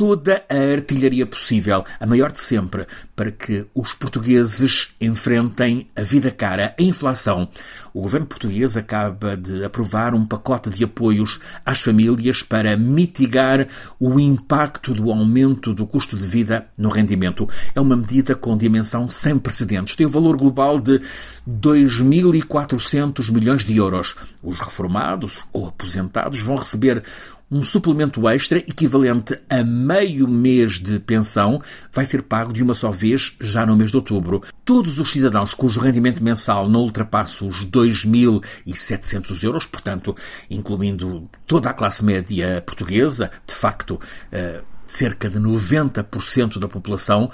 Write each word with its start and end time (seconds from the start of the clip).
toda 0.00 0.42
a 0.48 0.72
artilharia 0.72 1.26
possível, 1.26 1.84
a 2.00 2.06
maior 2.06 2.32
de 2.32 2.40
sempre, 2.40 2.86
para 3.14 3.30
que 3.30 3.66
os 3.74 3.92
portugueses 3.92 4.94
enfrentem 4.98 5.88
a 5.94 6.00
vida 6.00 6.30
cara, 6.30 6.74
a 6.78 6.82
inflação. 6.82 7.50
O 7.92 8.00
governo 8.00 8.26
português 8.26 8.78
acaba 8.78 9.36
de 9.36 9.62
aprovar 9.62 10.14
um 10.14 10.24
pacote 10.24 10.70
de 10.70 10.84
apoios 10.84 11.38
às 11.66 11.82
famílias 11.82 12.42
para 12.42 12.78
mitigar 12.78 13.68
o 13.98 14.18
impacto 14.18 14.94
do 14.94 15.10
aumento 15.10 15.74
do 15.74 15.86
custo 15.86 16.16
de 16.16 16.26
vida 16.26 16.66
no 16.78 16.88
rendimento. 16.88 17.46
É 17.74 17.80
uma 17.80 17.94
medida 17.94 18.34
com 18.34 18.56
dimensão 18.56 19.06
sem 19.06 19.36
precedentes. 19.36 19.96
Tem 19.96 20.06
um 20.06 20.10
valor 20.10 20.38
global 20.38 20.80
de 20.80 21.02
2.400 21.46 23.30
milhões 23.30 23.66
de 23.66 23.76
euros. 23.76 24.16
Os 24.42 24.60
reformados 24.60 25.44
ou 25.52 25.68
aposentados 25.68 26.40
vão 26.40 26.56
receber 26.56 27.02
um 27.50 27.62
suplemento 27.62 28.28
extra 28.28 28.58
equivalente 28.58 29.38
a 29.48 29.64
meio 29.64 30.28
mês 30.28 30.78
de 30.78 31.00
pensão 31.00 31.60
vai 31.92 32.04
ser 32.04 32.22
pago 32.22 32.52
de 32.52 32.62
uma 32.62 32.74
só 32.74 32.90
vez 32.90 33.34
já 33.40 33.66
no 33.66 33.76
mês 33.76 33.90
de 33.90 33.96
outubro. 33.96 34.42
Todos 34.64 35.00
os 35.00 35.10
cidadãos 35.10 35.52
cujo 35.52 35.80
rendimento 35.80 36.22
mensal 36.22 36.68
não 36.68 36.80
ultrapassa 36.80 37.44
os 37.44 37.66
2.700 37.66 39.42
euros, 39.42 39.66
portanto, 39.66 40.14
incluindo 40.48 41.28
toda 41.46 41.70
a 41.70 41.74
classe 41.74 42.04
média 42.04 42.62
portuguesa, 42.64 43.30
de 43.44 43.54
facto, 43.54 43.98
eh, 44.30 44.62
cerca 44.86 45.28
de 45.28 45.38
90% 45.38 46.58
da 46.58 46.68
população, 46.68 47.30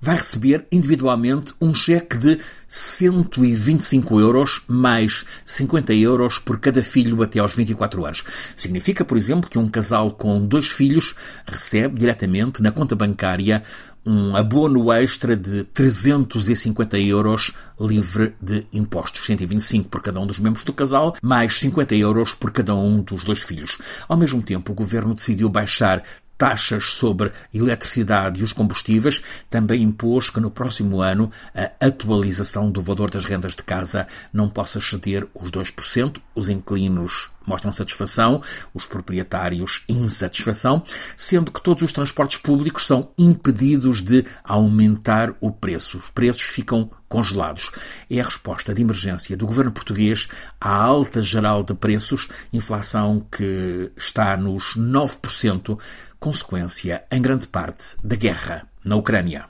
vai 0.00 0.16
receber 0.16 0.66
individualmente 0.70 1.54
um 1.60 1.74
cheque 1.74 2.16
de 2.16 2.38
125 2.68 4.20
euros 4.20 4.62
mais 4.68 5.24
50 5.44 5.94
euros 5.94 6.38
por 6.38 6.60
cada 6.60 6.82
filho 6.82 7.22
até 7.22 7.38
aos 7.38 7.54
24 7.54 8.04
anos. 8.04 8.24
Significa, 8.54 9.04
por 9.04 9.16
exemplo, 9.16 9.48
que 9.48 9.58
um 9.58 9.68
casal 9.68 10.12
com 10.12 10.44
dois 10.46 10.68
filhos 10.68 11.14
recebe 11.46 11.98
diretamente 11.98 12.62
na 12.62 12.70
conta 12.70 12.94
bancária 12.94 13.62
um 14.06 14.36
abono 14.36 14.92
extra 14.92 15.34
de 15.34 15.64
350 15.64 16.98
euros 16.98 17.52
livre 17.80 18.34
de 18.40 18.66
impostos, 18.72 19.24
125 19.24 19.88
por 19.88 20.02
cada 20.02 20.20
um 20.20 20.26
dos 20.26 20.38
membros 20.38 20.64
do 20.64 20.72
casal, 20.72 21.16
mais 21.22 21.58
50 21.58 21.94
euros 21.94 22.34
por 22.34 22.52
cada 22.52 22.74
um 22.74 23.00
dos 23.00 23.24
dois 23.24 23.40
filhos. 23.40 23.78
Ao 24.06 24.16
mesmo 24.16 24.42
tempo, 24.42 24.72
o 24.72 24.74
governo 24.74 25.14
decidiu 25.14 25.48
baixar 25.48 26.02
taxas 26.36 26.92
sobre 26.92 27.32
eletricidade 27.52 28.40
e 28.40 28.44
os 28.44 28.52
combustíveis, 28.52 29.22
também 29.48 29.82
impôs 29.82 30.30
que 30.30 30.40
no 30.40 30.50
próximo 30.50 31.00
ano 31.00 31.30
a 31.54 31.86
atualização 31.86 32.70
do 32.70 32.80
valor 32.80 33.10
das 33.10 33.24
rendas 33.24 33.54
de 33.54 33.62
casa 33.62 34.06
não 34.32 34.48
possa 34.48 34.78
exceder 34.78 35.26
os 35.34 35.50
2%. 35.50 36.20
Os 36.34 36.48
inquilinos 36.48 37.30
mostram 37.46 37.72
satisfação, 37.72 38.42
os 38.72 38.86
proprietários 38.86 39.84
insatisfação, 39.88 40.82
sendo 41.16 41.52
que 41.52 41.62
todos 41.62 41.82
os 41.82 41.92
transportes 41.92 42.38
públicos 42.38 42.86
são 42.86 43.10
impedidos 43.18 44.02
de 44.02 44.24
aumentar 44.42 45.34
o 45.40 45.52
preço. 45.52 45.98
Os 45.98 46.10
preços 46.10 46.42
ficam 46.42 46.90
congelados. 47.08 47.70
É 48.10 48.20
a 48.20 48.24
resposta 48.24 48.74
de 48.74 48.82
emergência 48.82 49.36
do 49.36 49.46
governo 49.46 49.70
português 49.70 50.28
à 50.60 50.74
alta 50.74 51.22
geral 51.22 51.62
de 51.62 51.74
preços, 51.74 52.28
inflação 52.52 53.24
que 53.30 53.92
está 53.96 54.36
nos 54.36 54.74
9%, 54.76 55.78
consequência, 56.24 57.04
em 57.10 57.20
grande 57.20 57.46
parte, 57.46 57.96
da 58.02 58.16
guerra 58.16 58.66
na 58.82 58.96
Ucrânia. 58.96 59.44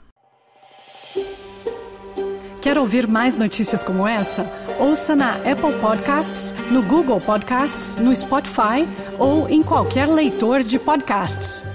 Quer 2.61 2.77
ouvir 2.77 3.07
mais 3.07 3.37
notícias 3.37 3.81
como 3.81 4.05
essa? 4.05 4.45
Ouça 4.77 5.15
na 5.15 5.35
Apple 5.35 5.73
Podcasts, 5.79 6.53
no 6.69 6.83
Google 6.83 7.21
Podcasts, 7.21 7.95
no 7.95 8.13
Spotify 8.13 8.85
ou 9.17 9.47
em 9.47 9.63
qualquer 9.63 10.09
leitor 10.09 10.63
de 10.63 10.77
podcasts. 10.77 11.65